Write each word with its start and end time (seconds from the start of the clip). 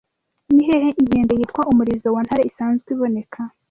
Ni 0.53 0.63
hehe 0.69 0.87
inkende 1.01 1.33
yitwa 1.39 1.61
umurizo 1.71 2.07
wa 2.15 2.21
Ntare 2.25 2.43
isanzwe 2.49 2.89
iboneka 2.95 3.41